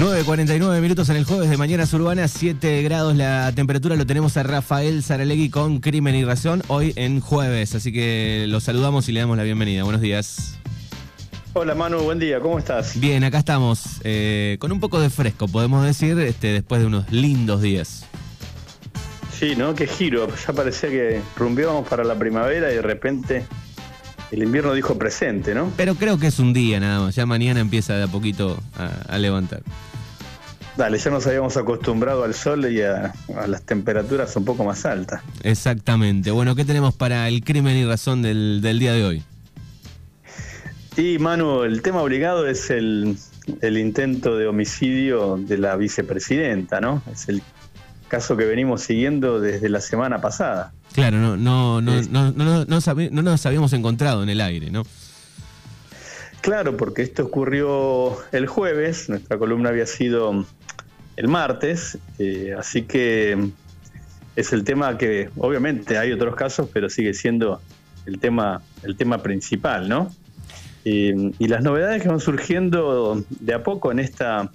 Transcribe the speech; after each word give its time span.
9.49 0.00 0.80
minutos 0.80 1.10
en 1.10 1.16
el 1.16 1.26
jueves 1.26 1.50
de 1.50 1.58
Mañanas 1.58 1.92
Urbanas, 1.92 2.30
7 2.30 2.80
grados 2.80 3.14
la 3.14 3.52
temperatura. 3.54 3.96
Lo 3.96 4.06
tenemos 4.06 4.34
a 4.38 4.42
Rafael 4.42 5.02
Saralegui 5.02 5.50
con 5.50 5.80
Crimen 5.80 6.14
y 6.14 6.24
Razón 6.24 6.62
hoy 6.68 6.94
en 6.96 7.20
jueves. 7.20 7.74
Así 7.74 7.92
que 7.92 8.46
lo 8.48 8.60
saludamos 8.60 9.10
y 9.10 9.12
le 9.12 9.20
damos 9.20 9.36
la 9.36 9.42
bienvenida. 9.42 9.82
Buenos 9.82 10.00
días. 10.00 10.58
Hola 11.52 11.74
Manu, 11.74 11.98
buen 11.98 12.18
día, 12.18 12.40
¿cómo 12.40 12.58
estás? 12.58 12.98
Bien, 12.98 13.24
acá 13.24 13.40
estamos 13.40 14.00
eh, 14.02 14.56
con 14.58 14.72
un 14.72 14.80
poco 14.80 14.98
de 15.00 15.10
fresco, 15.10 15.48
podemos 15.48 15.84
decir, 15.84 16.18
este, 16.20 16.46
después 16.46 16.80
de 16.80 16.86
unos 16.86 17.12
lindos 17.12 17.60
días. 17.60 18.06
Sí, 19.38 19.54
¿no? 19.54 19.74
Qué 19.74 19.86
giro. 19.86 20.28
Ya 20.46 20.54
parecía 20.54 20.88
que 20.88 21.20
rumbeábamos 21.36 21.86
para 21.86 22.04
la 22.04 22.14
primavera 22.14 22.72
y 22.72 22.76
de 22.76 22.82
repente 22.82 23.44
el 24.30 24.42
invierno 24.42 24.72
dijo 24.72 24.96
presente, 24.96 25.54
¿no? 25.54 25.72
Pero 25.76 25.94
creo 25.96 26.18
que 26.18 26.28
es 26.28 26.38
un 26.38 26.52
día 26.52 26.78
nada 26.78 27.00
más. 27.00 27.14
Ya 27.14 27.26
mañana 27.26 27.60
empieza 27.60 27.94
de 27.96 28.04
a 28.04 28.08
poquito 28.08 28.62
a, 29.08 29.18
levantar. 29.18 29.62
Dale, 30.80 30.96
ya 30.96 31.10
nos 31.10 31.26
habíamos 31.26 31.58
acostumbrado 31.58 32.24
al 32.24 32.32
sol 32.32 32.64
y 32.72 32.80
a, 32.80 33.12
las 33.46 33.60
temperaturas 33.66 34.34
un 34.36 34.46
poco 34.46 34.64
más 34.64 34.86
altas. 34.86 35.20
Exactamente. 35.42 36.30
Bueno, 36.30 36.56
¿qué 36.56 36.64
tenemos 36.64 36.94
para 36.94 37.28
el 37.28 37.44
crimen 37.44 37.76
y 37.76 37.84
razón 37.84 38.22
del, 38.22 38.62
día 38.62 38.94
de 38.94 39.04
hoy? 39.04 39.22
Y 40.96 41.18
Manu, 41.18 41.64
el 41.64 41.82
tema 41.82 42.00
obligado 42.00 42.46
es 42.46 42.70
el, 42.70 43.18
el 43.60 43.76
intento 43.76 44.38
de 44.38 44.46
homicidio 44.46 45.36
de 45.36 45.58
la 45.58 45.76
vicepresidenta, 45.76 46.80
¿no? 46.80 47.02
Es 47.12 47.28
el 47.28 47.42
caso 48.08 48.38
que 48.38 48.46
venimos 48.46 48.80
siguiendo 48.80 49.38
desde 49.38 49.68
la 49.68 49.82
semana 49.82 50.22
pasada. 50.22 50.72
Claro, 50.94 51.18
no, 51.18 51.36
no, 51.36 51.82
no, 51.82 52.00
no, 52.04 52.32
no, 52.32 52.64
no, 52.64 53.22
nos 53.22 53.46
habíamos 53.46 53.74
encontrado 53.74 54.22
en 54.22 54.30
el 54.30 54.40
aire, 54.40 54.70
¿no? 54.70 54.84
Claro, 56.40 56.78
porque 56.78 57.02
esto 57.02 57.24
ocurrió 57.26 58.16
el 58.32 58.46
jueves, 58.46 59.10
nuestra 59.10 59.36
columna 59.36 59.68
había 59.68 59.84
sido 59.84 60.46
el 61.20 61.28
martes, 61.28 61.98
eh, 62.18 62.54
así 62.58 62.84
que 62.84 63.36
es 64.36 64.52
el 64.54 64.64
tema 64.64 64.96
que, 64.96 65.28
obviamente 65.36 65.98
hay 65.98 66.12
otros 66.12 66.34
casos, 66.34 66.70
pero 66.72 66.88
sigue 66.88 67.12
siendo 67.12 67.60
el 68.06 68.18
tema, 68.18 68.62
el 68.82 68.96
tema 68.96 69.22
principal, 69.22 69.86
¿no? 69.86 70.10
y 70.82 71.46
las 71.46 71.62
novedades 71.62 72.02
que 72.02 72.08
van 72.08 72.20
surgiendo 72.20 73.22
de 73.28 73.52
a 73.52 73.62
poco 73.62 73.92
en 73.92 73.98
esta 73.98 74.50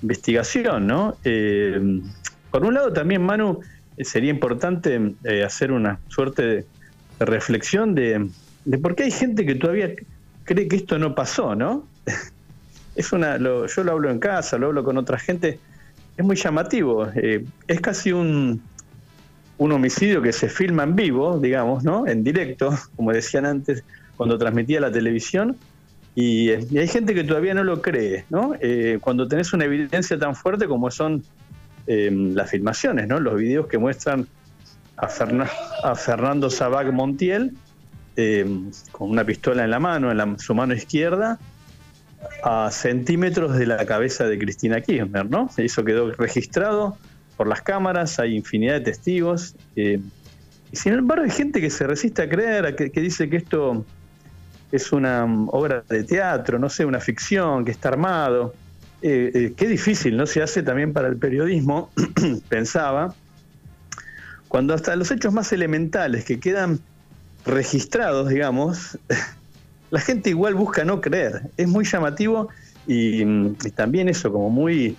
investigación, 0.00 0.86
¿no? 0.86 1.16
Eh, 1.24 2.00
por 2.52 2.64
un 2.64 2.74
lado 2.74 2.92
también, 2.92 3.22
Manu, 3.22 3.58
sería 3.98 4.30
importante 4.30 5.14
eh, 5.24 5.42
hacer 5.42 5.72
una 5.72 5.98
suerte 6.06 6.42
de, 6.46 6.66
reflexión 7.18 7.96
de, 7.96 8.30
por 8.80 8.94
qué 8.94 9.02
hay 9.02 9.10
gente 9.10 9.44
que 9.44 9.56
todavía 9.56 9.90
cree 10.44 10.68
que 10.68 10.76
esto 10.76 11.00
no 11.00 11.16
pasó, 11.16 11.56
¿no? 11.56 11.84
es 12.94 13.12
una, 13.12 13.38
yo 13.38 13.84
lo 13.84 13.90
hablo 13.90 14.08
en 14.08 14.20
casa, 14.20 14.56
lo 14.56 14.68
hablo 14.68 14.84
con 14.84 14.96
otra 14.98 15.18
gente, 15.18 15.58
es 16.20 16.26
muy 16.26 16.36
llamativo, 16.36 17.06
eh, 17.14 17.44
es 17.66 17.80
casi 17.80 18.12
un, 18.12 18.62
un 19.58 19.72
homicidio 19.72 20.22
que 20.22 20.32
se 20.32 20.48
filma 20.48 20.84
en 20.84 20.96
vivo, 20.96 21.38
digamos, 21.38 21.84
¿no? 21.84 22.06
En 22.06 22.24
directo, 22.24 22.76
como 22.96 23.12
decían 23.12 23.46
antes, 23.46 23.84
cuando 24.16 24.38
transmitía 24.38 24.80
la 24.80 24.92
televisión, 24.92 25.56
y, 26.14 26.50
hay 26.50 26.88
gente 26.88 27.14
que 27.14 27.24
todavía 27.24 27.54
no 27.54 27.62
lo 27.62 27.80
cree, 27.80 28.24
¿no? 28.30 28.52
cuando 29.00 29.28
tenés 29.28 29.52
una 29.52 29.64
evidencia 29.64 30.18
tan 30.18 30.34
fuerte 30.34 30.66
como 30.66 30.90
son 30.90 31.22
Em, 31.92 32.34
las 32.34 32.48
filmaciones, 32.48 33.08
¿no? 33.08 33.18
Los 33.18 33.36
videos 33.36 33.66
que 33.66 33.76
muestran 33.76 34.28
a, 34.96 35.08
a 35.82 35.94
Fernando 35.96 36.48
Sabac 36.48 36.92
Montiel 36.92 37.52
em, 38.14 38.70
con 38.92 39.10
una 39.10 39.24
pistola 39.24 39.64
en 39.64 39.70
la 39.70 39.80
mano, 39.80 40.12
en 40.12 40.38
su 40.38 40.54
mano 40.54 40.72
izquierda, 40.72 41.40
a 42.42 42.70
centímetros 42.70 43.56
de 43.56 43.66
la 43.66 43.84
cabeza 43.86 44.24
de 44.26 44.38
Cristina 44.38 44.80
Kirchner, 44.80 45.28
¿no? 45.28 45.50
Eso 45.56 45.84
quedó 45.84 46.10
registrado 46.12 46.96
por 47.36 47.46
las 47.46 47.62
cámaras, 47.62 48.18
hay 48.18 48.36
infinidad 48.36 48.74
de 48.74 48.80
testigos. 48.80 49.54
Em, 49.76 50.02
y 50.72 50.76
sin 50.76 50.92
embargo 50.92 51.24
hay 51.24 51.30
gente 51.30 51.60
que 51.60 51.70
se 51.70 51.86
resiste 51.86 52.22
a 52.22 52.28
creer, 52.28 52.74
que, 52.76 53.00
dice 53.00 53.28
que 53.28 53.38
esto 53.38 53.84
es 54.70 54.92
una 54.92 55.24
obra 55.48 55.82
de 55.88 56.04
teatro, 56.04 56.58
no 56.58 56.68
sé, 56.68 56.84
una 56.84 57.00
ficción, 57.00 57.64
que 57.64 57.70
está 57.70 57.88
armado. 57.88 58.54
Eh, 59.02 59.30
eh, 59.34 59.52
qué 59.56 59.66
difícil 59.66 60.16
no 60.16 60.26
se 60.26 60.42
hace 60.42 60.62
también 60.62 60.92
para 60.92 61.08
el 61.08 61.16
periodismo, 61.16 61.90
pensaba, 62.48 63.14
cuando 64.48 64.74
hasta 64.74 64.94
los 64.96 65.10
hechos 65.10 65.32
más 65.32 65.52
elementales 65.52 66.24
que 66.24 66.38
quedan 66.38 66.80
registrados, 67.46 68.28
digamos, 68.28 68.98
la 69.90 70.00
gente 70.00 70.30
igual 70.30 70.54
busca 70.54 70.84
no 70.84 71.00
creer. 71.00 71.42
Es 71.56 71.68
muy 71.68 71.84
llamativo 71.84 72.48
y, 72.86 73.24
también 73.74 74.08
eso, 74.08 74.32
como 74.32 74.50
muy, 74.50 74.96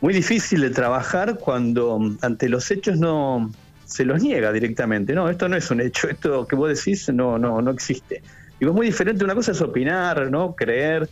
muy 0.00 0.12
difícil 0.12 0.60
de 0.60 0.70
trabajar 0.70 1.38
cuando 1.38 2.00
ante 2.22 2.48
los 2.48 2.70
hechos 2.70 2.98
no 2.98 3.50
se 3.84 4.04
los 4.04 4.22
niega 4.22 4.52
directamente. 4.52 5.14
No, 5.14 5.28
esto 5.28 5.48
no 5.48 5.56
es 5.56 5.70
un 5.70 5.80
hecho, 5.80 6.08
esto 6.08 6.46
que 6.46 6.56
vos 6.56 6.68
decís 6.68 7.08
no, 7.12 7.38
no, 7.38 7.62
no 7.62 7.70
existe. 7.70 8.22
Y 8.58 8.66
es 8.66 8.72
muy 8.72 8.86
diferente, 8.86 9.24
una 9.24 9.34
cosa 9.34 9.52
es 9.52 9.60
opinar, 9.60 10.30
¿no? 10.30 10.54
Creer, 10.54 11.08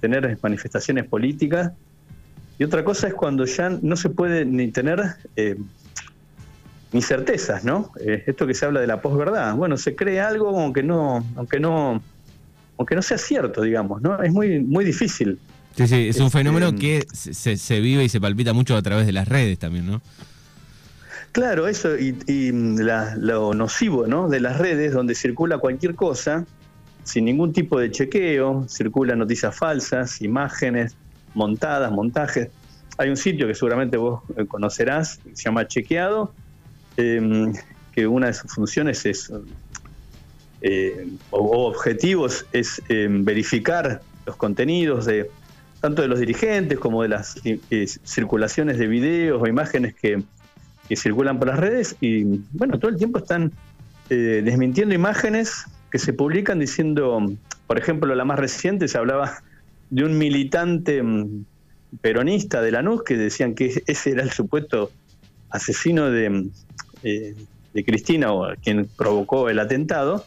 tener 0.00 0.38
manifestaciones 0.42 1.06
políticas. 1.06 1.72
Y 2.58 2.64
otra 2.64 2.84
cosa 2.84 3.08
es 3.08 3.14
cuando 3.14 3.44
ya 3.46 3.68
no 3.68 3.96
se 3.96 4.10
puede 4.10 4.44
ni 4.44 4.70
tener 4.70 5.02
eh, 5.34 5.56
ni 6.92 7.02
certezas, 7.02 7.64
¿no? 7.64 7.90
Eh, 8.00 8.22
esto 8.26 8.46
que 8.46 8.54
se 8.54 8.64
habla 8.64 8.80
de 8.80 8.86
la 8.86 9.02
posverdad. 9.02 9.54
Bueno, 9.56 9.76
se 9.76 9.96
cree 9.96 10.20
algo 10.20 10.60
aunque 10.60 10.84
no, 10.84 11.24
aunque 11.36 11.58
no, 11.58 12.00
aunque 12.78 12.94
no 12.94 13.02
sea 13.02 13.18
cierto, 13.18 13.62
digamos, 13.62 14.02
¿no? 14.02 14.22
Es 14.22 14.32
muy, 14.32 14.60
muy 14.60 14.84
difícil. 14.84 15.38
Sí, 15.76 15.88
sí, 15.88 16.08
es 16.08 16.16
un 16.18 16.26
este, 16.26 16.38
fenómeno 16.38 16.74
que 16.74 17.04
se, 17.12 17.80
vive 17.80 18.04
y 18.04 18.08
se 18.08 18.20
palpita 18.20 18.52
mucho 18.52 18.76
a 18.76 18.82
través 18.82 19.06
de 19.06 19.12
las 19.12 19.28
redes 19.28 19.58
también, 19.58 19.86
¿no? 19.86 20.02
Claro, 21.32 21.66
eso 21.66 21.98
y, 21.98 22.14
lo 23.16 23.54
nocivo, 23.54 24.06
¿no? 24.06 24.28
De 24.28 24.38
las 24.38 24.58
redes 24.58 24.92
donde 24.92 25.16
circula 25.16 25.58
cualquier 25.58 25.96
cosa 25.96 26.46
sin 27.02 27.26
ningún 27.26 27.52
tipo 27.52 27.78
de 27.78 27.90
chequeo, 27.90 28.66
circulan 28.68 29.18
noticias 29.18 29.54
falsas, 29.54 30.22
imágenes 30.22 30.96
montadas, 31.34 31.92
montajes. 31.92 32.48
Hay 32.96 33.10
un 33.10 33.16
sitio 33.16 33.46
que 33.46 33.54
seguramente 33.54 33.96
vos 33.96 34.22
eh, 34.36 34.46
conocerás, 34.46 35.20
se 35.32 35.42
llama 35.42 35.66
Chequeado, 35.66 36.32
em, 36.96 37.52
que 37.92 38.06
una 38.06 38.28
de 38.28 38.34
sus 38.34 38.52
funciones 38.52 39.04
es, 39.04 39.30
eh, 40.66 41.08
o 41.30 41.66
objetivos, 41.68 42.46
es 42.52 42.82
em, 42.88 43.24
verificar 43.24 44.00
los 44.26 44.36
contenidos 44.36 45.04
de 45.04 45.30
tanto 45.80 46.00
de 46.00 46.08
los 46.08 46.18
dirigentes 46.18 46.78
como 46.78 47.02
de 47.02 47.08
las 47.08 47.36
eh, 47.44 47.86
circulaciones 48.04 48.78
de 48.78 48.86
videos 48.86 49.42
o 49.42 49.46
imágenes 49.46 49.94
que, 49.94 50.22
que, 50.88 50.96
circulan 50.96 51.38
por 51.38 51.48
las 51.48 51.58
redes 51.58 51.94
y 52.00 52.24
bueno, 52.52 52.78
todo 52.78 52.90
el 52.90 52.96
tiempo 52.96 53.18
están 53.18 53.52
desmintiendo 54.08 54.94
imágenes 54.94 55.64
que 55.90 55.98
se 55.98 56.12
publican 56.12 56.58
diciendo, 56.58 57.24
por 57.66 57.78
ejemplo, 57.78 58.14
la 58.14 58.24
más 58.24 58.38
reciente 58.38 58.88
se 58.88 58.98
hablaba 58.98 59.42
de 59.90 60.04
un 60.04 60.18
militante 60.18 61.02
mm, 61.02 61.44
peronista 62.00 62.60
de 62.62 62.72
Lanús 62.72 63.04
que 63.04 63.16
decían 63.16 63.54
que 63.54 63.82
ese 63.86 64.10
era 64.10 64.22
el 64.22 64.32
supuesto 64.32 64.90
asesino 65.50 66.10
de, 66.10 66.30
mm, 66.30 66.50
eh, 67.04 67.34
de 67.72 67.84
Cristina 67.84 68.32
o 68.32 68.52
quien 68.62 68.88
provocó 68.96 69.48
el 69.48 69.58
atentado. 69.58 70.24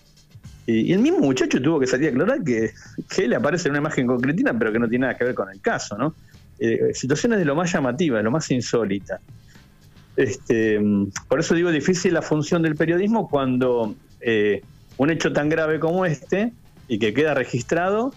Y, 0.68 0.92
el 0.92 1.00
mismo 1.00 1.20
muchacho 1.20 1.62
tuvo 1.62 1.80
que 1.80 1.88
salir 1.88 2.10
a 2.10 2.12
aclarar 2.12 2.44
que, 2.44 2.72
que 3.10 3.26
él 3.26 3.34
aparece 3.34 3.70
en 3.70 3.72
una 3.72 3.80
imagen 3.80 4.06
con 4.06 4.20
Cristina, 4.20 4.54
pero 4.58 4.72
que 4.72 4.80
no 4.80 4.88
tiene 4.88 5.08
nada 5.08 5.18
que 5.18 5.24
ver 5.24 5.34
con 5.34 5.50
el 5.50 5.62
caso, 5.62 5.98
¿no? 5.98 6.14
Eh, 6.60 6.92
situaciones 6.94 7.40
de 7.40 7.46
lo 7.46 7.56
más 7.56 7.72
llamativa, 7.72 8.18
de 8.18 8.24
lo 8.24 8.32
más 8.32 8.52
insólita. 8.52 9.20
Este, 10.18 10.80
mm, 10.80 11.12
por 11.28 11.40
eso 11.40 11.56
digo 11.56 11.72
difícil 11.72 12.14
la 12.14 12.22
función 12.22 12.64
del 12.64 12.76
periodismo 12.76 13.30
cuando 13.30 13.96
eh, 14.20 14.62
un 14.98 15.10
hecho 15.10 15.32
tan 15.32 15.48
grave 15.48 15.80
como 15.80 16.06
este 16.06 16.52
y 16.88 17.00
que 17.00 17.14
queda 17.14 17.34
registrado 17.34 18.14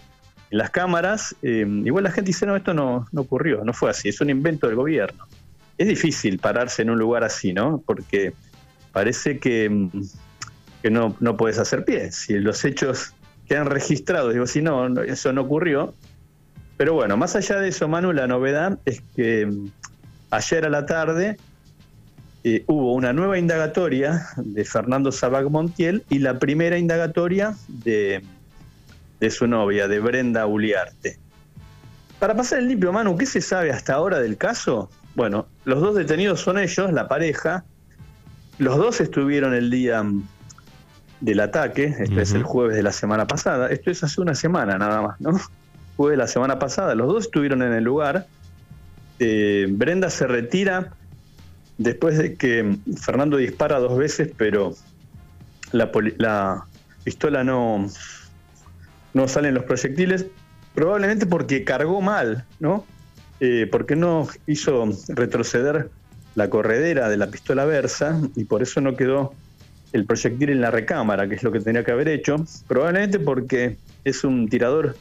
en 0.49 0.57
las 0.57 0.71
cámaras, 0.71 1.35
eh, 1.43 1.65
igual 1.85 2.03
la 2.03 2.11
gente 2.11 2.29
dice, 2.29 2.45
no, 2.45 2.55
esto 2.57 2.73
no, 2.73 3.07
ocurrió, 3.15 3.63
no 3.63 3.71
fue 3.71 3.89
así, 3.89 4.09
es 4.09 4.19
un 4.19 4.29
invento 4.29 4.67
del 4.67 4.75
gobierno. 4.75 5.25
Es 5.77 5.87
difícil 5.87 6.39
pararse 6.39 6.81
en 6.81 6.89
un 6.89 6.99
lugar 6.99 7.23
así, 7.23 7.53
¿no? 7.53 7.81
Porque 7.85 8.33
parece 8.91 9.39
que, 9.39 9.89
que 10.81 10.89
no, 10.89 11.15
no 11.19 11.37
puedes 11.37 11.59
hacer 11.59 11.85
pie. 11.85 12.11
Si 12.11 12.39
los 12.39 12.63
hechos 12.65 13.13
quedan 13.47 13.67
registrados, 13.67 14.33
digo, 14.33 14.47
si 14.47 14.61
no, 14.61 15.01
eso 15.01 15.33
no 15.33 15.41
ocurrió. 15.41 15.93
Pero 16.77 16.93
bueno, 16.93 17.17
más 17.17 17.35
allá 17.35 17.59
de 17.59 17.69
eso, 17.69 17.87
Manu, 17.87 18.11
la 18.13 18.27
novedad 18.27 18.79
es 18.85 19.03
que 19.15 19.51
ayer 20.31 20.65
a 20.65 20.69
la 20.69 20.85
tarde 20.85 21.37
eh, 22.43 22.63
hubo 22.65 22.93
una 22.93 23.13
nueva 23.13 23.37
indagatoria 23.37 24.27
de 24.37 24.65
Fernando 24.65 25.11
Sabac 25.11 25.47
Montiel 25.49 26.03
y 26.09 26.19
la 26.19 26.39
primera 26.39 26.77
indagatoria 26.77 27.55
de, 27.67 28.23
de 29.19 29.29
su 29.29 29.45
novia, 29.45 29.87
de 29.87 29.99
Brenda 29.99 30.47
Uliarte. 30.47 31.19
Para 32.17 32.35
pasar 32.35 32.59
el 32.59 32.67
limpio, 32.67 32.91
Manu, 32.91 33.17
¿qué 33.17 33.25
se 33.25 33.41
sabe 33.41 33.71
hasta 33.71 33.93
ahora 33.93 34.19
del 34.19 34.37
caso? 34.37 34.89
Bueno, 35.13 35.47
los 35.65 35.81
dos 35.81 35.95
detenidos 35.95 36.39
son 36.39 36.57
ellos, 36.57 36.91
la 36.93 37.07
pareja. 37.07 37.65
Los 38.57 38.77
dos 38.77 39.01
estuvieron 39.01 39.53
el 39.53 39.69
día 39.69 40.03
del 41.21 41.39
ataque, 41.39 41.95
este 41.99 42.21
es 42.21 42.33
el 42.33 42.43
jueves 42.43 42.75
de 42.75 42.83
la 42.83 42.91
semana 42.91 43.27
pasada, 43.27 43.69
esto 43.69 43.91
es 43.91 44.03
hace 44.03 44.19
una 44.21 44.35
semana 44.35 44.77
nada 44.77 45.01
más, 45.01 45.21
¿no? 45.21 45.39
Jueves 45.97 46.17
de 46.17 46.23
la 46.23 46.27
semana 46.27 46.57
pasada, 46.59 46.95
los 46.95 47.07
dos 47.07 47.25
estuvieron 47.25 47.61
en 47.61 47.73
el 47.73 47.83
lugar 47.83 48.27
eh, 49.23 49.67
Brenda 49.69 50.09
se 50.09 50.25
retira 50.25 50.93
después 51.77 52.17
de 52.17 52.33
que 52.33 52.75
Fernando 52.99 53.37
dispara 53.37 53.77
dos 53.77 53.95
veces, 53.95 54.31
pero 54.35 54.73
la, 55.71 55.91
la 56.17 56.65
pistola 57.03 57.43
no, 57.43 57.87
no 59.13 59.27
salen 59.27 59.53
los 59.53 59.65
proyectiles, 59.65 60.25
probablemente 60.73 61.27
porque 61.27 61.63
cargó 61.63 62.01
mal, 62.01 62.45
¿no? 62.59 62.83
Eh, 63.39 63.67
porque 63.71 63.95
no 63.95 64.27
hizo 64.47 64.89
retroceder 65.09 65.91
la 66.33 66.49
corredera 66.49 67.07
de 67.07 67.17
la 67.17 67.27
pistola 67.27 67.65
Versa 67.65 68.19
y 68.35 68.45
por 68.45 68.63
eso 68.63 68.81
no 68.81 68.95
quedó 68.95 69.35
el 69.93 70.05
proyectil 70.05 70.49
en 70.49 70.61
la 70.61 70.71
recámara, 70.71 71.27
que 71.27 71.35
es 71.35 71.43
lo 71.43 71.51
que 71.51 71.59
tenía 71.59 71.83
que 71.83 71.91
haber 71.91 72.07
hecho, 72.07 72.37
probablemente 72.67 73.19
porque 73.19 73.77
es 74.03 74.23
un 74.23 74.47
tirador 74.47 74.95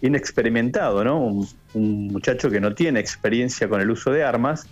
inexperimentado, 0.00 1.04
¿no? 1.04 1.18
Un, 1.18 1.48
un, 1.74 2.06
muchacho 2.08 2.50
que 2.50 2.60
no 2.60 2.74
tiene 2.74 3.00
experiencia 3.00 3.68
con 3.68 3.80
el 3.80 3.90
uso 3.90 4.10
de 4.10 4.24
armas. 4.24 4.66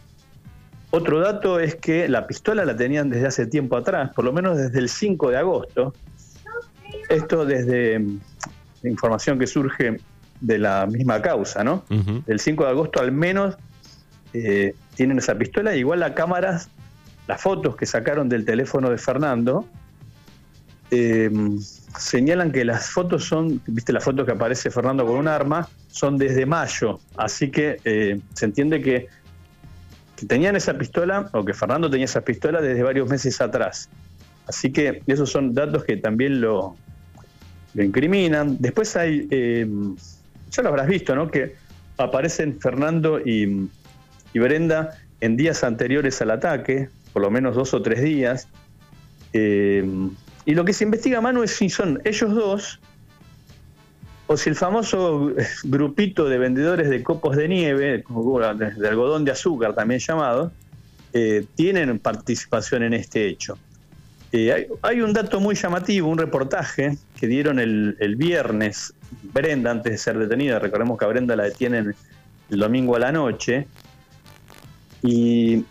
Otro 0.91 1.21
dato 1.21 1.59
es 1.59 1.77
que 1.77 2.09
la 2.09 2.27
pistola 2.27 2.65
la 2.65 2.77
tenían 2.77 3.09
desde 3.09 3.27
hace 3.27 3.47
tiempo 3.47 3.77
atrás, 3.77 4.11
por 4.15 4.25
lo 4.25 4.33
menos 4.33 4.59
desde 4.59 4.79
el 4.79 4.89
5 4.89 5.31
de 5.31 5.37
agosto. 5.39 5.95
Esto 7.09 7.47
desde 7.47 7.99
la 8.83 8.91
información 8.91 9.39
que 9.39 9.47
surge 9.47 9.99
de 10.41 10.59
la 10.59 10.87
misma 10.87 11.23
causa, 11.23 11.65
¿no? 11.65 11.85
El 12.27 12.41
5 12.41 12.65
de 12.65 12.71
agosto 12.71 13.01
al 13.01 13.13
menos 13.13 13.57
eh, 14.35 14.75
tienen 14.95 15.19
esa 15.19 15.37
pistola, 15.37 15.75
igual 15.77 16.01
las 16.01 16.13
cámaras, 16.13 16.69
las 17.27 17.41
fotos 17.41 17.77
que 17.77 17.87
sacaron 17.87 18.29
del 18.29 18.45
teléfono 18.45 18.91
de 18.91 18.99
Fernando, 18.99 19.67
eh, 20.91 21.31
señalan 21.97 22.53
que 22.53 22.65
las 22.65 22.91
fotos 22.91 23.25
son, 23.25 23.61
viste 23.67 23.93
las 23.93 24.05
fotos 24.05 24.27
que 24.27 24.33
aparece 24.33 24.71
Fernando 24.71 25.07
con 25.07 25.17
un 25.17 25.29
arma, 25.29 25.69
son 25.89 26.19
desde 26.19 26.45
mayo, 26.47 27.01
así 27.17 27.51
que 27.51 27.79
eh, 27.85 28.21
se 28.35 28.45
entiende 28.45 28.83
que, 28.83 29.09
que, 30.17 30.27
tenían 30.27 30.57
esa 30.57 30.75
pistola 30.75 31.31
o 31.33 31.45
que 31.45 31.55
Fernando 31.55 31.89
tenía 31.91 32.05
esa 32.05 32.21
pistola 32.21 32.61
desde 32.61 32.83
varios 32.83 33.09
meses 33.09 33.41
atrás. 33.41 33.89
Así 34.47 34.73
que 34.73 35.03
esos 35.07 35.31
son 35.31 35.55
datos 35.55 35.85
que 35.85 35.97
también 35.97 36.41
lo, 36.41 36.77
lo 37.75 37.83
incriminan. 37.83 38.57
Después 38.59 38.97
hay 38.97 39.29
ya 40.53 40.63
lo 40.63 40.69
habrás 40.69 40.87
visto, 40.87 41.17
¿no? 41.17 41.31
Que 41.31 41.55
aparecen 41.97 42.61
Fernando 42.61 43.19
y, 43.19 43.69
Brenda 44.35 44.97
en 45.21 45.37
días 45.37 45.63
anteriores 45.63 46.21
al 46.23 46.31
ataque, 46.31 46.89
por 47.13 47.23
lo 47.23 47.31
menos 47.31 47.55
dos 47.55 47.75
o 47.75 47.83
tres 47.83 48.03
días. 48.03 48.49
Eh, 49.33 49.85
y 50.45 50.55
lo 50.55 50.65
que 50.65 50.73
se 50.73 50.85
investiga, 50.85 51.21
Manu, 51.21 51.43
es 51.43 51.53
si 51.53 51.69
son 51.69 52.01
ellos 52.05 52.35
dos 52.35 52.81
o 54.27 54.37
si 54.37 54.51
el 54.51 54.57
famoso 54.57 55.33
grupito 55.65 56.29
de 56.29 56.39
vendedores 56.39 56.89
de 56.89 57.03
copos 57.03 57.37
de 57.37 57.49
nieve, 57.49 58.05
de 58.05 58.89
algodón 58.89 59.25
de 59.25 59.33
azúcar 59.33 59.75
también 59.75 60.01
llamado, 60.01 60.53
eh, 61.13 61.45
tienen 61.55 61.99
participación 61.99 62.83
en 62.83 62.95
este 62.95 63.29
hecho. 63.29 63.59
Eh, 64.33 64.69
hay, 64.81 65.01
un 65.03 65.13
dato 65.13 65.41
muy 65.41 65.55
llamativo, 65.55 66.09
un 66.09 66.17
reportaje 66.17 66.97
que 67.21 67.27
dieron 67.27 67.59
el, 67.59 67.97
el 68.01 68.17
viernes 68.17 68.95
Brenda 69.35 69.71
antes 69.71 69.93
de 69.93 69.99
ser 69.99 70.19
detenida. 70.19 70.59
Recordemos 70.59 70.99
que 70.99 71.05
a 71.05 71.09
Brenda 71.09 71.37
la 71.37 71.45
detienen 71.45 71.95
el 72.51 72.59
domingo 72.59 72.97
a 72.97 72.99
la 72.99 73.13
noche. 73.13 73.67
Y, 75.03 75.65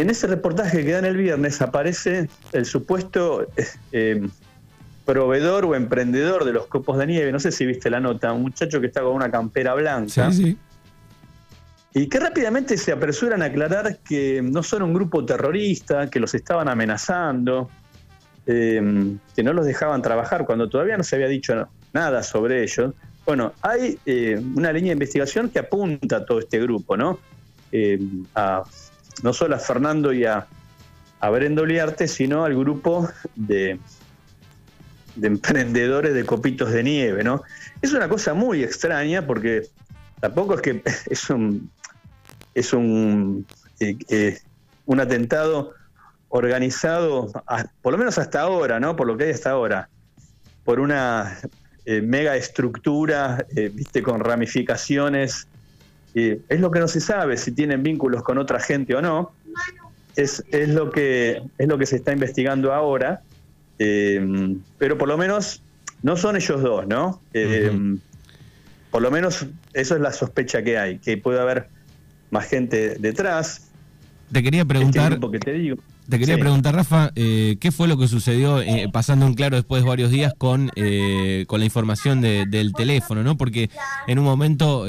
en 0.00 0.10
ese 0.10 0.26
reportaje 0.26 0.84
que 0.84 0.92
dan 0.92 1.04
el 1.04 1.16
viernes 1.16 1.62
aparece 1.62 2.28
el 2.52 2.66
supuesto 2.66 3.46
eh, 3.92 4.26
proveedor 5.04 5.64
o 5.64 5.74
emprendedor 5.74 6.44
de 6.44 6.52
los 6.52 6.66
copos 6.66 6.98
de 6.98 7.06
nieve. 7.06 7.32
No 7.32 7.38
sé 7.38 7.52
si 7.52 7.64
viste 7.64 7.88
la 7.88 8.00
nota, 8.00 8.32
un 8.32 8.42
muchacho 8.42 8.80
que 8.80 8.88
está 8.88 9.02
con 9.02 9.14
una 9.14 9.30
campera 9.30 9.74
blanca. 9.74 10.30
Sí, 10.32 10.42
sí. 10.42 10.58
Y 11.94 12.08
que 12.08 12.20
rápidamente 12.20 12.76
se 12.76 12.92
apresuran 12.92 13.40
a 13.40 13.46
aclarar 13.46 13.98
que 13.98 14.42
no 14.42 14.62
son 14.62 14.82
un 14.82 14.92
grupo 14.92 15.24
terrorista, 15.24 16.10
que 16.10 16.20
los 16.20 16.34
estaban 16.34 16.68
amenazando, 16.68 17.70
eh, 18.46 19.16
que 19.34 19.42
no 19.42 19.52
los 19.54 19.64
dejaban 19.64 20.02
trabajar 20.02 20.44
cuando 20.44 20.68
todavía 20.68 20.98
no 20.98 21.04
se 21.04 21.16
había 21.16 21.28
dicho 21.28 21.68
nada 21.94 22.22
sobre 22.22 22.62
ellos. 22.62 22.92
Bueno, 23.24 23.54
hay 23.62 23.98
eh, 24.04 24.38
una 24.54 24.72
línea 24.72 24.90
de 24.90 24.94
investigación 24.94 25.48
que 25.48 25.58
apunta 25.58 26.18
a 26.18 26.24
todo 26.26 26.38
este 26.38 26.60
grupo, 26.60 26.96
¿no? 26.96 27.18
Eh, 27.72 27.98
no 29.22 29.32
solo 29.32 29.56
a 29.56 29.58
Fernando 29.58 30.12
y 30.12 30.24
a, 30.24 30.46
a 31.20 31.30
Brendo 31.30 31.64
Liarte, 31.64 32.08
sino 32.08 32.44
al 32.44 32.56
grupo 32.56 33.08
de, 33.34 33.78
de 35.16 35.26
emprendedores 35.26 36.14
de 36.14 36.24
copitos 36.24 36.72
de 36.72 36.82
nieve, 36.82 37.24
¿no? 37.24 37.42
Es 37.82 37.92
una 37.92 38.08
cosa 38.08 38.34
muy 38.34 38.62
extraña 38.62 39.26
porque 39.26 39.68
tampoco 40.20 40.54
es 40.54 40.60
que 40.60 40.82
es 41.06 41.30
un 41.30 41.70
es 42.54 42.72
un, 42.72 43.46
eh, 43.80 44.38
un 44.86 45.00
atentado 45.00 45.74
organizado, 46.30 47.30
por 47.82 47.92
lo 47.92 47.98
menos 47.98 48.18
hasta 48.18 48.40
ahora, 48.40 48.80
¿no? 48.80 48.96
Por 48.96 49.06
lo 49.06 49.16
que 49.16 49.24
hay 49.24 49.30
hasta 49.30 49.50
ahora, 49.50 49.90
por 50.64 50.80
una 50.80 51.38
eh, 51.84 52.00
mega 52.00 52.34
estructura, 52.34 53.46
eh, 53.54 53.70
viste, 53.72 54.02
con 54.02 54.20
ramificaciones. 54.20 55.46
Es 56.16 56.60
lo 56.60 56.70
que 56.70 56.80
no 56.80 56.88
se 56.88 57.00
sabe 57.00 57.36
si 57.36 57.52
tienen 57.52 57.82
vínculos 57.82 58.22
con 58.22 58.38
otra 58.38 58.58
gente 58.58 58.94
o 58.94 59.02
no. 59.02 59.32
Es, 60.16 60.42
es, 60.50 60.70
lo, 60.70 60.90
que, 60.90 61.42
es 61.58 61.68
lo 61.68 61.76
que 61.76 61.84
se 61.86 61.96
está 61.96 62.12
investigando 62.12 62.72
ahora. 62.72 63.20
Eh, 63.78 64.56
pero 64.78 64.96
por 64.96 65.08
lo 65.08 65.18
menos 65.18 65.62
no 66.02 66.16
son 66.16 66.36
ellos 66.36 66.62
dos, 66.62 66.86
¿no? 66.86 67.20
Por 68.90 69.02
lo 69.02 69.10
menos 69.10 69.46
eso 69.74 69.94
es 69.94 70.00
la 70.00 70.12
sospecha 70.12 70.62
que 70.62 70.78
hay, 70.78 70.98
que 70.98 71.18
puede 71.18 71.38
haber 71.38 71.68
más 72.30 72.48
gente 72.48 72.96
detrás. 72.98 73.68
Te 74.32 74.42
quería 74.42 74.62
este 74.62 74.74
preguntar. 74.74 75.20
que 75.30 75.38
te 75.38 75.52
digo. 75.52 75.76
Te 76.08 76.18
quería 76.18 76.38
preguntar, 76.38 76.74
Rafa, 76.74 77.10
eh, 77.16 77.56
¿qué 77.60 77.72
fue 77.72 77.88
lo 77.88 77.98
que 77.98 78.06
sucedió 78.06 78.62
eh, 78.62 78.88
pasando 78.92 79.26
en 79.26 79.34
claro 79.34 79.56
después 79.56 79.82
de 79.82 79.88
varios 79.88 80.10
días 80.10 80.32
con, 80.38 80.70
eh, 80.76 81.44
con 81.48 81.58
la 81.58 81.66
información 81.66 82.20
del 82.20 82.72
teléfono, 82.74 83.22
¿no? 83.24 83.36
Porque 83.36 83.70
en 84.06 84.18
un 84.18 84.24
momento 84.24 84.86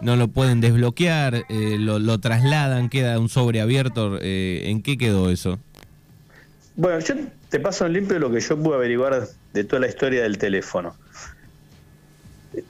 no 0.00 0.16
lo 0.16 0.28
pueden 0.28 0.60
desbloquear, 0.60 1.44
lo, 1.48 2.20
trasladan, 2.20 2.88
queda 2.88 3.18
un 3.18 3.28
sobre 3.28 3.60
abierto. 3.60 4.18
¿En 4.20 4.82
qué 4.82 4.98
quedó 4.98 5.30
eso? 5.30 5.58
Bueno, 6.76 7.00
yo 7.00 7.14
te 7.48 7.60
paso 7.60 7.86
en 7.86 7.94
limpio 7.94 8.18
lo 8.18 8.30
que 8.30 8.40
yo 8.40 8.56
pude 8.56 8.76
averiguar 8.76 9.26
de 9.52 9.64
toda 9.64 9.80
la 9.80 9.88
historia 9.88 10.22
del 10.22 10.38
teléfono. 10.38 10.94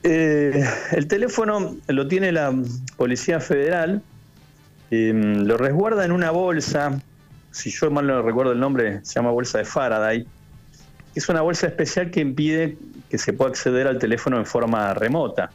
el 0.03 1.07
teléfono 1.09 1.77
lo 1.87 2.09
tiene 2.09 2.33
la 2.33 2.55
Policía 2.97 3.41
Federal, 3.41 4.03
lo 4.91 5.57
resguarda 5.57 6.05
en 6.05 6.13
una 6.13 6.31
bolsa 6.31 6.99
si 7.51 7.71
yo 7.71 7.91
mal 7.91 8.07
no 8.07 8.23
recuerdo 8.23 8.53
el 8.53 8.61
nombre, 8.61 9.01
se 9.05 9.15
llama 9.15 9.31
bolsa 9.31 9.59
de 9.59 9.65
Faraday, 9.65 10.27
es 11.15 11.29
una 11.29 11.41
bolsa 11.41 11.67
especial 11.67 12.11
que 12.11 12.21
impide 12.21 12.77
que 13.11 13.19
se 13.19 13.33
pueda 13.33 13.51
acceder 13.51 13.87
al 13.87 13.99
teléfono 13.99 14.39
en 14.39 14.47
forma 14.47 14.95
remota. 14.95 15.51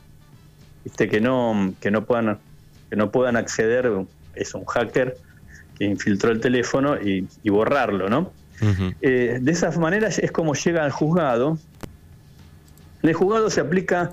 Viste, 0.84 1.08
que 1.08 1.22
no, 1.22 1.74
que 1.80 1.92
no 1.92 2.06
puedan, 2.06 2.38
que 2.90 2.96
no 2.96 3.12
puedan 3.12 3.38
acceder, 3.38 3.90
es 4.36 4.54
un 4.54 4.66
hacker 4.66 5.16
que 5.78 5.86
infiltró 5.86 6.32
el 6.32 6.40
teléfono 6.40 6.98
y, 7.02 7.28
borrarlo, 7.50 8.10
¿no? 8.10 8.32
Eh, 9.02 9.40
de 9.42 9.52
esa 9.52 9.72
manera 9.72 10.08
es 10.08 10.32
como 10.32 10.54
llega 10.54 10.86
al 10.86 10.92
juzgado. 10.92 11.58
En 13.02 13.10
el 13.10 13.16
juzgado 13.16 13.50
se 13.50 13.60
aplica 13.60 14.12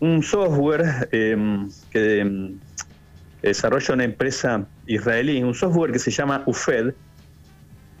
un 0.00 0.22
software 0.22 1.08
em, 1.12 1.68
que 1.90 2.54
desarrolla 3.42 3.94
una 3.94 4.04
empresa 4.04 4.66
israelí, 4.86 5.42
un 5.42 5.54
software 5.54 5.92
que 5.92 5.98
se 5.98 6.10
llama 6.10 6.42
UFED, 6.46 6.94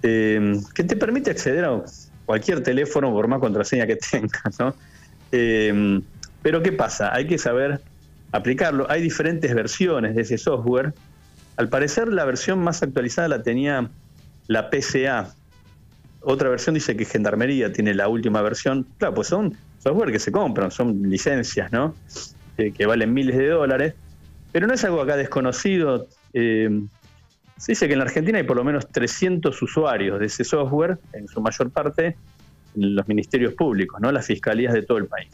eh, 0.02 0.60
que 0.74 0.84
te 0.84 0.96
permite 0.96 1.30
acceder 1.30 1.64
a 1.64 1.82
cualquier 2.24 2.62
teléfono 2.62 3.12
por 3.12 3.28
más 3.28 3.40
contraseña 3.40 3.86
que 3.86 3.96
tengas, 4.10 4.58
¿no? 4.58 4.74
Pero 6.42 6.62
¿qué 6.62 6.72
pasa? 6.72 7.14
Hay 7.14 7.26
que 7.26 7.38
saber 7.38 7.80
aplicarlo. 8.32 8.90
Hay 8.90 9.02
diferentes 9.02 9.54
versiones 9.54 10.14
de 10.14 10.22
ese 10.22 10.38
software. 10.38 10.94
Al 11.56 11.68
parecer 11.68 12.08
la 12.08 12.24
versión 12.24 12.60
más 12.60 12.82
actualizada 12.82 13.28
la 13.28 13.42
tenía 13.42 13.90
la 14.46 14.70
PCA. 14.70 15.34
Otra 16.20 16.48
versión 16.48 16.74
dice 16.74 16.96
que 16.96 17.04
Gendarmería 17.04 17.72
tiene 17.72 17.94
la 17.94 18.08
última 18.08 18.42
versión. 18.42 18.86
Claro, 18.98 19.14
pues 19.14 19.28
son 19.28 19.56
software 19.78 20.12
que 20.12 20.18
se 20.18 20.32
compran, 20.32 20.70
son 20.70 21.02
licencias, 21.08 21.72
¿no? 21.72 21.94
Eh, 22.56 22.72
que 22.72 22.86
valen 22.86 23.12
miles 23.12 23.36
de 23.36 23.48
dólares. 23.48 23.94
Pero 24.52 24.66
no 24.66 24.74
es 24.74 24.84
algo 24.84 25.00
acá 25.00 25.16
desconocido. 25.16 26.06
Eh, 26.32 26.68
se 27.56 27.72
dice 27.72 27.86
que 27.86 27.94
en 27.94 27.98
la 27.98 28.04
Argentina 28.04 28.38
hay 28.38 28.44
por 28.44 28.56
lo 28.56 28.64
menos 28.64 28.88
300 28.88 29.60
usuarios 29.62 30.20
de 30.20 30.26
ese 30.26 30.44
software, 30.44 30.98
en 31.12 31.26
su 31.28 31.40
mayor 31.40 31.70
parte 31.70 32.16
en 32.76 32.94
los 32.94 33.08
ministerios 33.08 33.54
públicos, 33.54 34.00
¿no? 34.00 34.12
las 34.12 34.26
fiscalías 34.26 34.72
de 34.72 34.82
todo 34.82 34.98
el 34.98 35.06
país. 35.06 35.28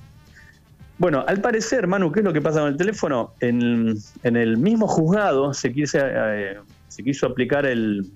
Bueno, 0.98 1.24
al 1.26 1.40
parecer, 1.40 1.86
Manu, 1.86 2.12
¿qué 2.12 2.20
es 2.20 2.24
lo 2.24 2.32
que 2.32 2.40
pasa 2.40 2.60
con 2.60 2.68
el 2.68 2.76
teléfono? 2.76 3.34
En, 3.40 3.96
el 4.22 4.56
mismo 4.56 4.86
juzgado 4.86 5.52
se, 5.52 5.72
eh, 5.76 6.56
se 6.88 7.02
quiso 7.02 7.26
aplicar 7.26 7.66
el, 7.66 8.10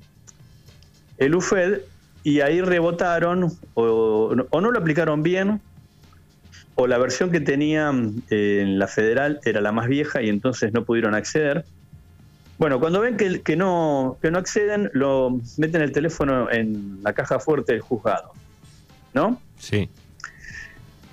UFED 1.21 1.81
y 2.23 2.41
ahí 2.41 2.61
rebotaron 2.61 3.53
o, 3.75 4.35
o 4.51 4.61
no 4.61 4.71
lo 4.71 4.79
aplicaron 4.79 5.23
bien 5.23 5.61
o 6.81 6.87
la 6.87 6.97
versión 6.97 7.33
que 7.33 7.41
tenían 7.41 8.23
eh, 8.31 8.61
en 8.63 8.79
la 8.79 8.87
federal 8.87 9.41
era 9.45 9.61
la 9.61 9.73
más 9.73 9.89
vieja 9.89 10.23
y 10.23 10.29
entonces 10.29 10.73
no 10.73 10.85
pudieron 10.85 11.13
acceder. 11.13 11.65
Bueno, 12.57 12.79
cuando 12.79 13.01
ven 13.01 13.17
que, 13.17 13.41
que, 13.41 13.57
no, 13.57 14.17
que 14.23 14.31
no 14.31 14.39
acceden, 14.39 14.89
lo 14.95 15.41
meten 15.57 15.83
el 15.83 15.91
teléfono 15.91 16.49
en 16.49 17.01
la 17.03 17.15
caja 17.15 17.41
fuerte 17.41 17.73
del 17.73 17.81
juzgado. 17.81 18.31
¿No? 19.13 19.43
Sí. 19.59 19.91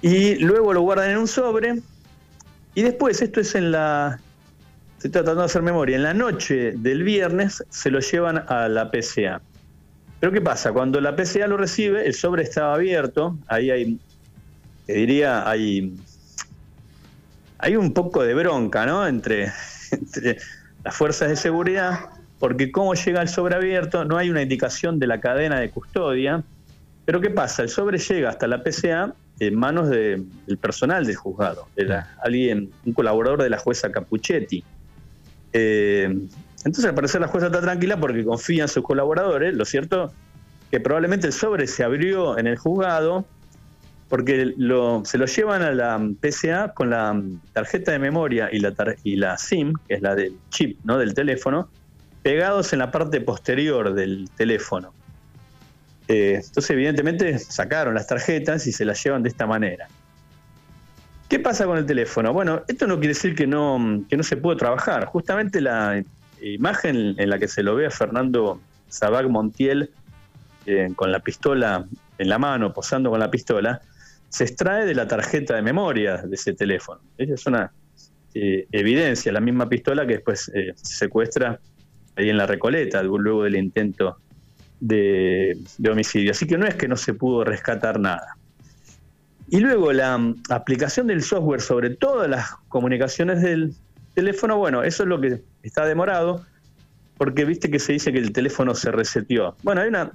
Y 0.06 0.36
luego 0.36 0.72
lo 0.72 0.82
guardan 0.82 1.10
en 1.10 1.18
un 1.18 1.28
sobre. 1.28 1.82
Y 2.76 2.84
después, 2.84 3.24
esto 3.24 3.40
es 3.40 3.56
en 3.56 3.72
la. 3.72 4.20
Estoy 4.98 5.10
tratando 5.10 5.42
de 5.42 5.46
hacer 5.48 5.64
memoria. 5.64 5.96
En 5.96 6.04
la 6.04 6.14
noche 6.14 6.74
del 6.78 7.02
viernes 7.02 7.64
se 7.70 7.90
lo 7.90 8.00
llevan 8.00 8.44
a 8.48 8.70
la 8.70 8.92
PCA. 8.92 9.42
Pero 10.20 10.32
¿qué 10.32 10.42
pasa? 10.42 10.72
Cuando 10.74 11.02
la 11.02 11.16
PCA 11.16 11.48
lo 11.48 11.58
recibe, 11.58 12.06
el 12.06 12.14
sobre 12.14 12.44
estaba 12.44 12.76
abierto. 12.76 13.36
Ahí 13.48 13.72
hay. 13.72 14.00
Te 14.86 14.94
diría, 14.94 15.50
hay. 15.50 15.96
Hay 17.58 17.76
un 17.76 17.92
poco 17.92 18.22
de 18.22 18.36
bronca, 18.36 18.86
¿no? 18.86 19.08
Entre, 19.08 19.52
entre 19.92 20.38
las 20.84 20.96
fuerzas 20.96 21.30
de 21.30 21.36
seguridad, 21.36 22.12
porque 22.38 22.72
cómo 22.72 22.94
llega 22.94 23.24
el 23.24 23.28
sobre 23.28 23.56
abierto, 23.56 24.06
no 24.06 24.18
hay 24.18 24.30
una 24.30 24.44
indicación 24.44 25.00
de 25.00 25.08
la 25.08 25.20
cadena 25.20 25.60
de 25.60 25.72
custodia, 25.72 26.44
pero 27.06 27.20
¿qué 27.22 27.32
pasa? 27.32 27.64
El 27.64 27.70
sobre 27.70 27.98
llega 27.98 28.30
hasta 28.30 28.46
la 28.46 28.62
PCA 28.62 29.16
en 29.40 29.56
manos 29.56 29.90
del 29.90 30.28
personal 30.60 31.06
del 31.06 31.16
juzgado, 31.16 31.68
era 31.76 32.16
alguien, 32.24 32.72
un 32.86 32.94
colaborador 32.94 33.44
de 33.44 33.50
la 33.50 33.58
jueza 33.58 33.92
Capuchetti. 33.92 34.64
Eh, 35.54 36.06
entonces 36.58 36.86
al 36.86 36.96
parecer 36.96 37.22
la 37.22 37.28
jueza 37.28 37.48
está 37.48 37.62
tranquila 37.62 38.00
porque 38.00 38.24
confía 38.26 38.64
en 38.64 38.70
sus 38.70 38.84
colaboradores, 38.84 39.54
lo 39.54 39.66
cierto 39.66 40.12
que 40.72 40.80
probablemente 40.80 41.28
el 41.28 41.34
sobre 41.34 41.68
se 41.68 41.84
abrió 41.84 42.38
en 42.38 42.48
el 42.48 42.58
juzgado 42.58 43.26
porque 44.10 44.54
se 45.04 45.18
lo 45.18 45.26
llevan 45.26 45.62
a 45.64 45.72
la 45.72 46.00
PCA 46.20 46.74
con 46.74 46.92
la 46.92 47.22
tarjeta 47.54 47.92
de 47.92 48.00
memoria 48.00 48.50
y 48.52 48.60
la, 48.60 48.74
y 49.04 49.16
la 49.16 49.38
SIM, 49.38 49.74
que 49.88 49.96
es 49.96 50.02
la 50.02 50.16
del 50.16 50.38
chip 50.50 50.80
¿no? 50.84 50.98
del 50.98 51.14
teléfono, 51.14 51.70
pegados 52.22 52.72
en 52.74 52.80
la 52.80 52.92
parte 52.92 53.22
posterior 53.22 53.94
del 53.94 54.30
teléfono. 54.36 54.94
Eh, 56.08 56.42
entonces, 56.44 56.70
evidentemente, 56.70 57.40
sacaron 57.40 57.96
las 57.96 58.08
tarjetas 58.08 58.68
y 58.68 58.72
se 58.72 58.86
las 58.86 59.04
llevan 59.04 59.24
de 59.24 59.30
esta 59.30 59.48
manera. 59.48 59.88
¿Qué 61.30 61.40
pasa 61.40 61.66
con 61.66 61.78
el 61.78 61.86
teléfono? 61.86 62.32
Bueno, 62.34 62.64
esto 62.68 62.86
no 62.86 62.96
quiere 63.00 63.16
decir 63.16 63.36
que 63.36 63.48
no, 63.48 64.04
que 64.08 64.16
no 64.16 64.24
se 64.24 64.38
puede 64.38 64.58
trabajar. 64.58 65.06
Justamente 65.06 65.60
la 65.60 66.04
imagen 66.42 67.16
en 67.18 67.30
la 67.30 67.40
que 67.40 67.48
se 67.48 67.64
lo 67.64 67.76
ve 67.76 67.88
a 67.88 67.90
Fernando 67.90 68.62
Sabac 68.90 69.28
Montiel 69.28 69.90
eh, 70.68 70.90
con 70.96 71.12
la 71.12 71.20
pistola 71.20 71.86
en 72.20 72.30
la 72.30 72.38
mano, 72.38 72.74
posando 72.74 73.10
con 73.10 73.20
la 73.20 73.32
pistola, 73.32 73.82
se 74.30 74.44
extrae 74.44 74.86
de 74.86 74.94
la 74.94 75.08
tarjeta 75.08 75.56
de 75.56 75.64
memoria 75.64 76.18
de 76.18 76.36
ese 76.36 76.54
teléfono. 76.54 77.02
Esa 77.18 77.34
es 77.34 77.46
una 77.48 77.72
eh, 78.36 78.68
evidencia, 78.72 79.32
la 79.32 79.40
misma 79.40 79.68
pistola 79.68 80.06
que 80.06 80.14
después 80.14 80.52
se 80.52 80.74
secuestra 80.76 81.60
ahí 82.16 82.30
en 82.30 82.38
la 82.38 82.46
Recoleta, 82.46 83.02
luego 83.02 83.44
del 83.44 83.56
intento 83.56 84.20
de, 84.88 85.58
homicidio. 85.90 86.32
Así 86.32 86.46
que 86.46 86.58
no 86.58 86.66
es 86.66 86.76
que 86.76 86.88
no 86.88 86.98
se 86.98 87.14
pudo 87.14 87.44
rescatar 87.44 88.00
nada. 88.00 88.38
Y 89.48 89.60
luego 89.60 89.92
la 89.94 90.18
mm, 90.18 90.44
aplicación 90.50 91.08
del 91.08 91.24
software 91.24 91.62
sobre 91.62 91.92
todas 91.92 92.30
las 92.30 92.52
comunicaciones 92.70 93.42
del 93.42 93.74
teléfono, 94.14 94.58
bueno, 94.58 94.84
eso 94.84 95.04
es 95.04 95.10
lo 95.10 95.20
que 95.20 95.42
está 95.64 95.86
demorado, 95.86 96.46
porque 97.18 97.46
viste 97.46 97.70
que 97.70 97.80
se 97.80 97.94
dice 97.94 98.12
que 98.12 98.20
el 98.20 98.32
teléfono 98.32 98.76
se 98.76 98.92
reseteó. 98.92 99.56
Bueno, 99.64 99.82
hay 99.82 99.90
una 99.90 100.12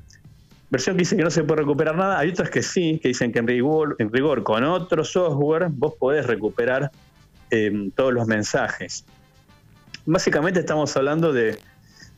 versión 0.71 0.97
que 0.97 1.01
dice 1.01 1.17
que 1.17 1.25
no 1.25 1.31
se 1.31 1.43
puede 1.43 1.63
recuperar 1.63 1.97
nada, 1.97 2.19
hay 2.19 2.31
otras 2.31 2.51
que 2.51 2.63
sí, 2.63 2.99
que 3.03 3.09
dicen 3.09 3.33
que 3.33 3.41
en 3.41 3.49
rigor, 3.49 3.97
en 3.99 4.13
rigor 4.13 4.43
con 4.43 4.63
otro 4.65 5.05
software 5.05 5.69
vos 5.71 5.95
podés 5.99 6.27
recuperar 6.27 6.91
em, 7.51 7.91
todos 7.91 8.13
los 8.13 8.27
mensajes. 8.27 9.05
Básicamente 10.07 10.61
estamos 10.61 10.97
hablando 10.97 11.33
de 11.33 11.59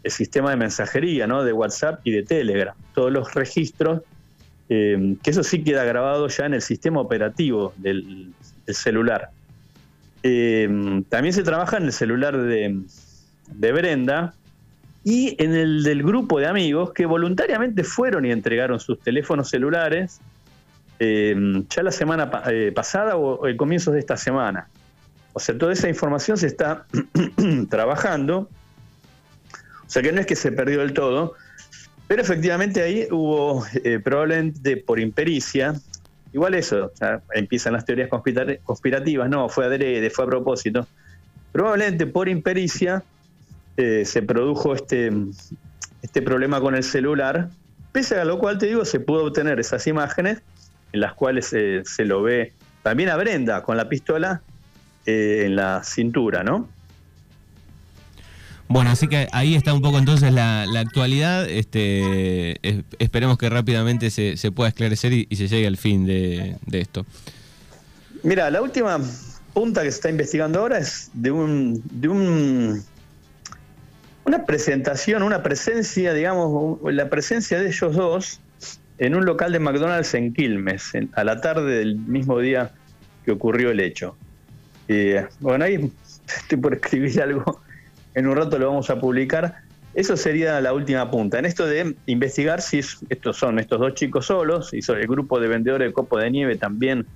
el 0.02 0.10
sistema 0.10 0.50
de 0.50 0.56
mensajería, 0.56 1.26
¿no? 1.26 1.44
De 1.44 1.52
WhatsApp 1.52 2.00
y 2.04 2.10
de 2.10 2.22
Telegram. 2.22 2.74
Todos 2.94 3.12
los 3.12 3.34
registros, 3.34 4.02
em, 4.68 5.16
que 5.16 5.30
eso 5.30 5.42
sí 5.42 5.62
queda 5.62 5.84
grabado 5.84 6.28
ya 6.28 6.46
en 6.46 6.54
el 6.54 6.62
sistema 6.62 7.00
operativo 7.00 7.72
del, 7.76 8.32
celular. 8.68 9.30
Em, 10.22 11.02
también 11.04 11.34
se 11.34 11.42
trabaja 11.42 11.76
en 11.76 11.84
el 11.84 11.92
celular 11.92 12.36
de, 12.36 12.82
Brenda, 13.72 14.34
y 15.04 15.34
en 15.42 15.52
el 15.54 15.82
del 15.82 16.02
grupo 16.04 16.38
de 16.38 16.46
amigos 16.46 16.92
que 16.92 17.06
voluntariamente 17.06 17.82
fueron 17.82 18.24
y 18.24 18.30
entregaron 18.30 18.78
sus 18.78 19.00
teléfonos 19.00 19.50
celulares 19.50 20.20
eh, 21.00 21.34
ya 21.68 21.82
la 21.82 21.90
semana 21.90 22.30
eh, 22.46 22.70
pasada 22.72 23.16
o, 23.16 23.48
el 23.48 23.56
comienzos 23.56 23.94
de 23.94 23.98
esta 23.98 24.16
semana. 24.16 24.68
O 25.32 25.40
sea, 25.40 25.58
toda 25.58 25.72
esa 25.72 25.88
información 25.88 26.36
se 26.36 26.46
está 26.46 26.86
trabajando. 27.68 28.48
O 29.92 29.94
sea, 29.94 30.00
que 30.00 30.10
no 30.10 30.22
es 30.22 30.26
que 30.26 30.36
se 30.36 30.50
perdió 30.50 30.80
del 30.80 30.94
todo, 30.94 31.34
pero 32.08 32.22
efectivamente 32.22 32.80
ahí 32.80 33.06
hubo, 33.10 33.62
eh, 33.84 34.00
probablemente 34.02 34.78
por 34.78 34.98
impericia, 34.98 35.74
igual 36.32 36.54
eso, 36.54 36.90
empiezan 37.34 37.74
las 37.74 37.84
teorías 37.84 38.08
conspirativas, 38.08 39.28
no, 39.28 39.50
fue 39.50 39.66
adrede, 39.66 40.08
fue 40.08 40.24
a 40.24 40.28
propósito. 40.28 40.86
Probablemente 41.52 42.06
por 42.06 42.30
impericia 42.30 43.02
eh, 43.76 44.06
se 44.06 44.22
produjo 44.22 44.74
este, 44.74 45.12
este 46.00 46.22
problema 46.22 46.58
con 46.58 46.74
el 46.74 46.84
celular, 46.84 47.50
pese 47.92 48.18
a 48.18 48.24
lo 48.24 48.38
cual 48.38 48.56
te 48.56 48.68
digo, 48.68 48.86
se 48.86 48.98
pudo 48.98 49.26
obtener 49.26 49.60
esas 49.60 49.86
imágenes 49.86 50.40
en 50.94 51.00
las 51.00 51.12
cuales 51.12 51.52
eh, 51.52 51.82
se 51.84 52.06
lo 52.06 52.22
ve 52.22 52.54
también 52.82 53.10
a 53.10 53.16
Brenda 53.16 53.62
con 53.62 53.76
la 53.76 53.90
pistola 53.90 54.40
en 55.04 55.54
la 55.54 55.84
cintura, 55.84 56.42
¿no? 56.42 56.66
Bueno, 58.72 58.88
así 58.88 59.06
que 59.06 59.28
ahí 59.32 59.54
está 59.54 59.74
un 59.74 59.82
poco 59.82 59.98
entonces 59.98 60.32
la, 60.32 60.62
actualidad. 60.62 61.46
Este, 61.46 62.58
esperemos 62.98 63.36
que 63.36 63.50
rápidamente 63.50 64.08
se, 64.08 64.50
pueda 64.50 64.70
esclarecer 64.70 65.12
y, 65.12 65.36
se 65.36 65.46
llegue 65.46 65.66
al 65.66 65.76
fin 65.76 66.06
de, 66.06 66.56
esto. 66.72 67.04
Mira, 68.22 68.50
la 68.50 68.62
última 68.62 68.98
punta 69.52 69.82
que 69.82 69.90
se 69.90 69.96
está 69.96 70.08
investigando 70.08 70.60
ahora 70.60 70.78
es 70.78 71.10
de 71.12 71.30
un, 71.30 71.82
de 71.90 72.08
un 72.08 72.82
una 74.24 74.46
presentación, 74.46 75.22
una 75.22 75.42
presencia, 75.42 76.14
digamos, 76.14 76.78
la 76.94 77.10
presencia 77.10 77.60
de 77.60 77.66
ellos 77.66 77.94
dos 77.94 78.40
en 78.96 79.14
un 79.14 79.26
local 79.26 79.52
de 79.52 79.58
McDonald's 79.58 80.14
en 80.14 80.32
Quilmes, 80.32 80.92
a 81.12 81.24
la 81.24 81.42
tarde 81.42 81.76
del 81.76 81.96
mismo 81.96 82.38
día 82.38 82.70
que 83.26 83.32
ocurrió 83.32 83.70
el 83.70 83.80
hecho. 83.80 84.16
bueno, 85.40 85.66
ahí 85.66 85.92
estoy 86.26 86.56
por 86.56 86.72
escribir 86.72 87.20
algo, 87.20 87.60
en 88.14 88.26
un 88.26 88.36
rato 88.36 88.58
lo 88.58 88.68
vamos 88.68 88.90
a 88.90 88.98
publicar. 88.98 89.62
Eso 89.94 90.16
sería 90.16 90.60
la 90.60 90.72
última 90.72 91.10
punta. 91.10 91.38
En 91.38 91.44
esto 91.44 91.66
de 91.66 91.94
investigar 92.06 92.62
si 92.62 92.80
estos 93.08 93.36
son 93.36 93.58
estos 93.58 93.78
dos 93.78 93.94
chicos 93.94 94.26
solos 94.26 94.72
y 94.72 94.80
el 94.90 95.06
grupo 95.06 95.38
de 95.38 95.48
vendedores 95.48 95.88
de 95.88 95.92
copo 95.92 96.18
de 96.18 96.30
nieve 96.30 96.56
también 96.56 97.06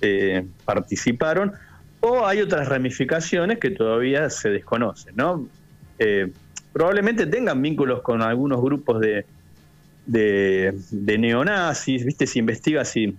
eh, 0.00 0.46
participaron, 0.64 1.52
o 2.00 2.26
hay 2.26 2.40
otras 2.40 2.68
ramificaciones 2.68 3.58
que 3.58 3.70
todavía 3.70 4.28
se 4.30 4.50
desconocen, 4.50 5.16
¿no? 5.16 5.46
Eh, 5.98 6.30
probablemente 6.72 7.26
tengan 7.26 7.62
vínculos 7.62 8.02
con 8.02 8.20
algunos 8.20 8.60
grupos 8.60 9.00
de, 9.00 9.24
de, 10.06 11.18
neonazis, 11.18 12.04
¿viste? 12.04 12.26
Se 12.26 12.38
investiga 12.38 12.84
si 12.84 13.16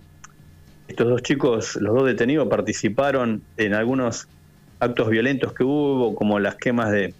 estos 0.88 1.08
dos 1.08 1.22
chicos, 1.22 1.76
los 1.76 1.94
dos 1.94 2.06
detenidos, 2.06 2.48
participaron 2.48 3.42
en 3.56 3.74
algunos 3.74 4.28
actos 4.78 5.08
violentos 5.08 5.52
que 5.52 5.64
hubo, 5.64 6.14
como 6.14 6.38
las 6.38 6.56
quemas 6.56 6.90
de 6.90 7.14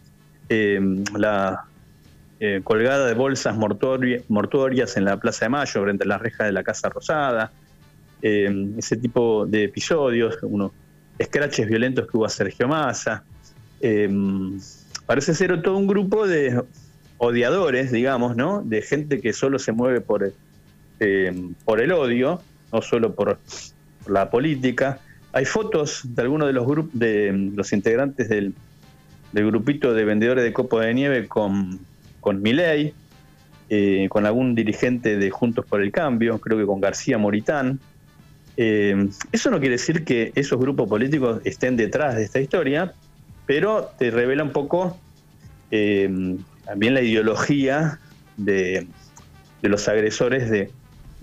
eh, 0.49 0.81
la 1.17 1.65
eh, 2.41 2.61
colgada 2.63 3.07
de 3.07 3.15
bolsas 3.15 3.57
mortuorias 3.57 4.97
en 4.97 5.05
la 5.05 5.17
Plaza 5.19 5.47
de 5.47 5.49
Mayo, 5.51 5.83
frente 5.83 6.05
a 6.05 6.07
las 6.07 6.21
rejas 6.21 6.47
de 6.47 6.53
la 6.53 6.63
Casa 6.63 6.89
Rosada, 6.89 7.53
eh, 8.23 8.69
ese 8.79 8.97
tipo 8.97 9.47
de 9.47 9.65
episodios, 9.65 10.39
unos 10.43 10.73
escraches 11.19 11.67
violentos 11.67 12.07
que 12.07 12.17
hubo 12.17 12.27
a 12.27 12.29
Sergio 12.29 12.69
Massa. 12.69 13.25
Parece 15.07 15.35
ser 15.35 15.63
todo 15.63 15.77
un 15.77 15.87
grupo 15.87 16.27
de 16.27 16.63
odiadores, 17.19 17.93
digamos, 17.93 18.37
¿no? 18.37 18.63
De 18.63 18.83
gente 18.83 19.21
que 19.21 19.33
solo 19.33 19.59
se 19.59 19.73
mueve 19.73 20.01
por, 20.01 20.33
eh, 21.01 21.51
por 21.65 21.81
el 21.81 21.93
odio, 21.93 22.43
no 22.73 22.83
solo 22.83 23.15
por, 23.15 23.39
la 24.09 24.31
política. 24.31 25.01
Hay 25.37 25.45
fotos 25.45 26.01
de 26.03 26.23
algunos 26.23 26.47
de 26.49 26.55
los 26.55 26.67
los 27.55 27.73
integrantes 27.75 28.27
del, 28.31 28.55
grupito 29.35 29.93
de 29.93 30.07
vendedores 30.07 30.43
de 30.43 30.55
copo 30.55 30.81
de 30.81 30.95
nieve 30.95 31.29
con, 31.29 31.79
con 32.21 32.41
Miley, 32.41 32.95
eh, 33.69 34.07
con 34.09 34.25
algún 34.25 34.55
dirigente 34.55 35.19
de 35.19 35.29
Juntos 35.29 35.67
por 35.67 35.83
el 35.83 35.93
Cambio, 35.93 36.39
creo 36.41 36.57
que 36.57 36.65
con 36.65 36.81
García 36.81 37.19
Moritán. 37.19 37.81
Eh, 38.57 39.11
eso 39.31 39.51
no 39.51 39.61
quiere 39.61 39.73
decir 39.75 40.07
que 40.07 40.33
esos 40.35 40.59
grupos 40.59 40.89
políticos 40.89 41.43
estén 41.45 41.77
detrás 41.77 42.17
de 42.17 42.23
esta 42.23 42.41
historia, 42.41 42.95
pero 43.45 43.91
te 43.99 44.11
revela 44.11 44.43
un 44.43 44.53
poco 44.53 44.99
eh, 45.71 46.39
también 46.65 46.95
la 46.95 47.03
ideología 47.03 48.01
de, 48.39 48.87
los 49.61 49.87
agresores 49.87 50.49
de, 50.49 50.71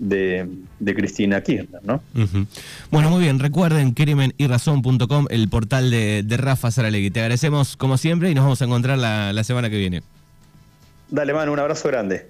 de, 0.08 0.94
Cristina 0.94 1.42
Kirchner, 1.42 1.80
¿no? 1.84 2.02
Bueno, 2.90 3.10
muy 3.10 3.22
bien. 3.22 3.38
Recuerden 3.38 3.92
crimenyrrazón.com, 3.92 5.26
el 5.30 5.48
portal 5.48 5.90
de, 5.90 6.22
de 6.22 6.36
Rafa 6.36 6.70
Saralegui. 6.70 7.10
Te 7.10 7.20
agradecemos 7.20 7.76
como 7.76 7.96
siempre 7.96 8.30
y 8.30 8.34
nos 8.34 8.44
vamos 8.44 8.62
a 8.62 8.64
encontrar 8.64 8.98
la, 8.98 9.32
la 9.32 9.44
semana 9.44 9.70
que 9.70 9.78
viene. 9.78 10.02
Dale, 11.10 11.32
mano, 11.32 11.52
un 11.52 11.58
abrazo 11.58 11.88
grande. 11.88 12.28